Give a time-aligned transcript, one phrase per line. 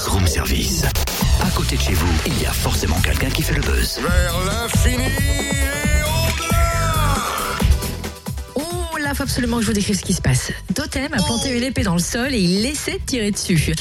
[0.00, 0.82] Buzz Room Service.
[1.42, 4.00] À côté de chez vous, il y a forcément quelqu'un qui fait le buzz.
[4.00, 7.14] Vers l'infini et au-delà
[8.54, 10.52] Oh là, faut absolument que je vous décrive ce qui se passe.
[10.74, 13.74] Totem a planté une épée dans le sol et il laissait tirer dessus.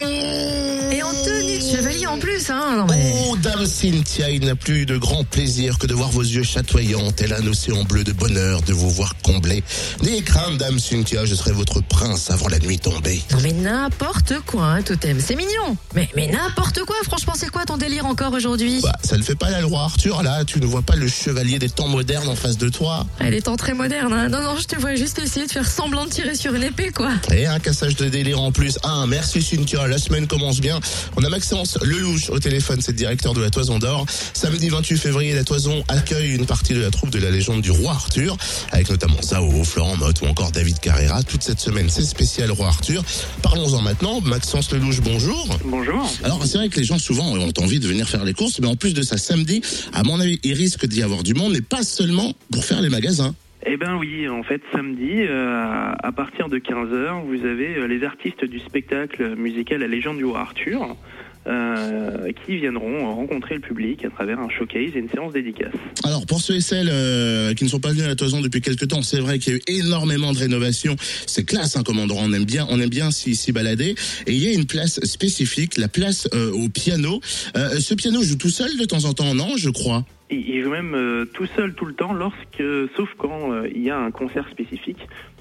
[0.00, 2.76] Et en tenue de chevalier en plus, hein.
[2.76, 3.12] Non mais.
[3.28, 7.10] Oh, Dame Cynthia, il n'a plus de grand plaisir que de voir vos yeux chatoyants,
[7.12, 9.62] tel un océan bleu de bonheur, de vous voir comblé.
[10.02, 13.22] N'ayez crainte, Dame Cynthia, je serai votre prince avant la nuit tombée.
[13.32, 15.20] Non mais n'importe quoi, hein, Totem.
[15.20, 15.76] C'est mignon.
[15.94, 18.80] Mais, mais n'importe quoi, franchement, c'est quoi ton délire encore aujourd'hui?
[18.82, 21.58] Bah, ça ne fait pas la loi, Arthur, là, tu ne vois pas le chevalier
[21.58, 24.28] des temps modernes en face de toi Elle est en très moderne, hein.
[24.28, 26.90] Non, non, je te vois juste essayer de faire semblant de tirer sur une épée,
[26.90, 27.10] quoi.
[27.32, 28.78] Et un cassage de délire en plus.
[28.82, 30.80] Ah, merci Cynthia, la semaine commence bien.
[31.16, 34.06] On a Maxence Lelouch au téléphone, c'est le directeur de la Toison d'Or.
[34.08, 37.70] Samedi 28 février, la Toison accueille une partie de la troupe de la légende du
[37.70, 38.36] roi Arthur,
[38.72, 41.22] avec notamment Zao, Florent Motte ou encore David Carrera.
[41.22, 43.04] Toute cette semaine, c'est spécial roi Arthur.
[43.42, 44.20] Parlons-en maintenant.
[44.22, 45.58] Maxence Lelouch, bonjour.
[45.64, 46.10] Bonjour.
[46.24, 48.68] Alors, c'est vrai que les gens souvent ont envie de venir faire les courses, mais
[48.68, 51.60] en plus de ça, samedi, à mon avis, il risque d'y avoir du monde, mais
[51.60, 53.34] pas seulement pour faire les magasins.
[53.66, 58.04] Eh ben oui, en fait, samedi, euh, à partir de 15h, vous avez euh, les
[58.04, 60.96] artistes du spectacle musical La légende du roi Arthur
[61.46, 65.72] euh, qui viendront rencontrer le public à travers un showcase et une séance dédicace.
[66.04, 68.60] Alors pour ceux et celles euh, qui ne sont pas venus à la Toison depuis
[68.60, 70.96] quelques temps, c'est vrai qu'il y a eu énormément de rénovations.
[71.26, 72.20] C'est classe, hein, comme endroit.
[72.22, 73.94] On aime bien, on aime bien s'y s'y balader.
[74.26, 77.20] Et il y a une place spécifique, la place euh, au piano.
[77.54, 80.04] Ce piano joue tout seul de temps en temps, non Je crois?
[80.30, 82.62] Il joue même tout seul tout le temps, lorsque,
[82.96, 84.98] sauf quand il y a un concert spécifique.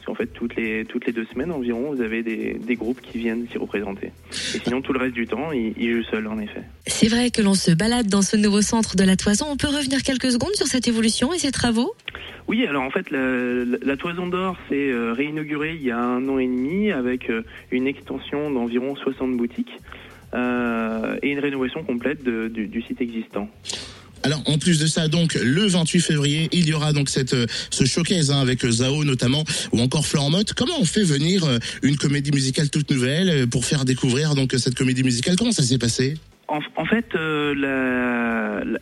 [0.09, 3.19] Qu'en fait, toutes les, toutes les deux semaines environ, vous avez des, des groupes qui
[3.19, 4.07] viennent s'y représenter.
[4.55, 6.63] Et sinon, tout le reste du temps, il, il joue seul, en effet.
[6.87, 9.45] C'est vrai que l'on se balade dans ce nouveau centre de la Toison.
[9.51, 11.93] On peut revenir quelques secondes sur cette évolution et ses travaux?
[12.47, 15.99] Oui, alors en fait, la, la- la Toison d'Or s'est euh, réinaugurée il y a
[15.99, 19.69] un an et demi avec euh, une extension d'environ 60 boutiques
[20.33, 23.47] euh, et une rénovation complète de- du, du site existant.
[24.29, 27.47] Alors en plus de ça, donc le 28 février, il y aura donc cette euh,
[27.71, 30.29] ce showcase hein, avec euh, Zao notamment ou encore Florent.
[30.55, 34.75] Comment on fait venir euh, une comédie musicale toute nouvelle pour faire découvrir donc cette
[34.75, 35.35] comédie musicale?
[35.35, 36.15] Comment ça s'est passé?
[36.51, 37.53] En, fait, euh,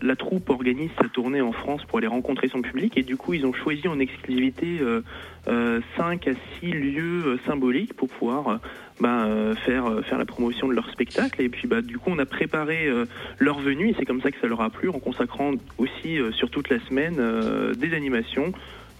[0.01, 3.33] la, troupe organise sa tournée en France pour aller rencontrer son public et du coup,
[3.33, 5.01] ils ont choisi en exclusivité euh,
[5.49, 8.57] euh, 5 à 6 lieux euh, symboliques pour pouvoir euh,
[9.01, 11.41] bah, euh, faire, euh, faire la promotion de leur spectacle.
[11.41, 13.05] Et puis, bah, du coup, on a préparé euh,
[13.37, 16.31] leur venue et c'est comme ça que ça leur a plu en consacrant aussi euh,
[16.31, 18.53] sur toute la semaine euh, des animations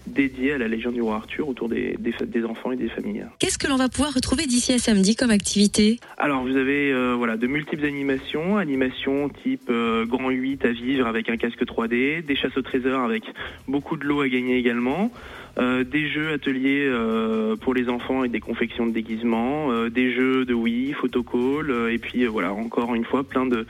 [0.08, 2.88] dédiées à la légende du roi Arthur autour des, des, fa- des enfants et des
[2.88, 3.24] familles.
[3.38, 6.00] Qu'est-ce que l'on va pouvoir retrouver d'ici à samedi comme activité?
[6.16, 11.06] Alors vous avez euh, voilà de multiples animations, animations type euh, grand 8 à vivre
[11.06, 13.22] avec un casque 3D, des chasses au trésor avec
[13.68, 15.10] beaucoup de lots à gagner également,
[15.58, 20.12] euh, des jeux ateliers euh, pour les enfants et des confections de déguisements, euh, des
[20.12, 23.66] jeux de Wii, photocall et puis voilà encore une fois plein de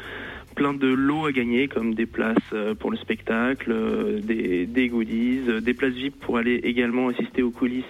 [0.55, 4.89] plein de lots à gagner comme des places euh, pour le spectacle, euh, des, des
[4.89, 7.85] goodies, euh, des places VIP pour aller également assister aux coulisses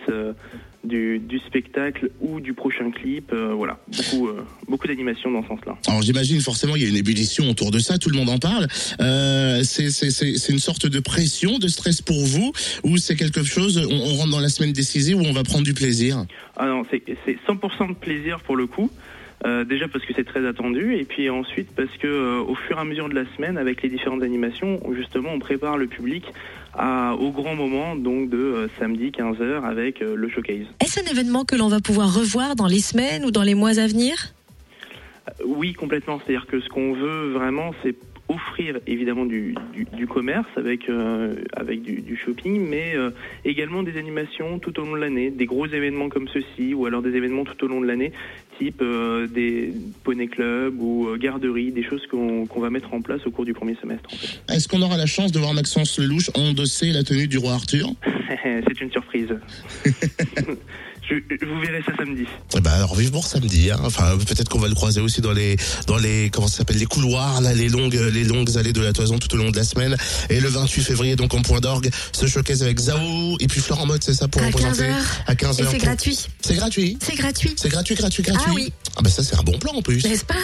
[0.84, 3.32] du, du spectacle ou du prochain clip.
[3.32, 5.76] euh, voilà, beaucoup, euh, beaucoup d'animations dans ce sens-là.
[5.86, 8.38] Alors j'imagine forcément il y a une ébullition autour de ça, tout le monde en
[8.38, 8.66] parle.
[9.00, 12.52] Euh, c'est une sorte de pression, de stress pour vous
[12.84, 15.64] ou c'est quelque chose, on, on rentre dans la semaine décisive où on va prendre
[15.64, 16.25] du plaisir?
[16.56, 17.02] Ah non, c'est
[17.48, 18.90] 100% de plaisir pour le coup.
[19.47, 22.76] Euh, déjà parce que c'est très attendu et puis ensuite parce que euh, au fur
[22.76, 26.25] et à mesure de la semaine avec les différentes animations justement on prépare le public
[26.75, 30.66] à, au grand moment donc de euh, samedi 15h avec euh, le showcase.
[30.81, 33.78] Est-ce un événement que l'on va pouvoir revoir dans les semaines ou dans les mois
[33.78, 34.34] à venir?
[35.44, 36.20] Oui, complètement.
[36.25, 37.94] C'est-à-dire que ce qu'on veut vraiment, c'est
[38.28, 43.11] offrir évidemment du, du, du commerce avec, euh, avec du, du shopping, mais euh,
[43.44, 47.03] également des animations tout au long de l'année, des gros événements comme ceci, ou alors
[47.03, 48.12] des événements tout au long de l'année,
[48.59, 49.72] type euh, des
[50.05, 53.77] poney clubs ou garderies, des choses qu'on va mettre en place au cours du premier
[53.77, 54.09] semestre.
[54.12, 54.55] En fait.
[54.55, 57.88] Est-ce qu'on aura la chance de voir Maxence Lelouch endosser la tenue du roi Arthur?
[58.44, 59.34] C'est une surprise.
[61.14, 62.24] vous verrai ça samedi.
[62.56, 63.70] Eh ben alors vive pour samedi.
[63.70, 63.78] Hein.
[63.84, 65.56] Enfin peut-être qu'on va le croiser aussi dans les
[65.87, 68.93] dans les comment ça s'appelle les couloirs là, les longues les longues allées de la
[68.93, 69.96] Toison tout au long de la semaine.
[70.31, 73.87] Et le 28 février donc en point d'orgue ce showcase avec Zao et puis Florent
[73.87, 74.94] Mode c'est ça pour À représenter 15h.
[75.26, 75.62] à 15h.
[75.62, 76.19] Et c'est gratuit.
[76.40, 76.99] C'est gratuit.
[77.00, 77.54] C'est gratuit.
[77.56, 78.44] C'est gratuit gratuit gratuit.
[78.49, 78.72] Ah oui.
[78.96, 80.04] Ah ben ça c'est un bon plan en plus.
[80.04, 80.34] N'est-ce pas?